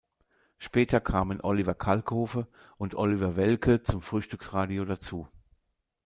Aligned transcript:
Später 0.57 0.99
kamen 0.99 1.41
Oliver 1.41 1.75
Kalkofe 1.75 2.47
und 2.77 2.95
Oliver 2.95 3.35
Welke 3.35 3.83
zum 3.83 4.01
Frühstyxradio 4.01 4.83
dazu. 4.83 5.27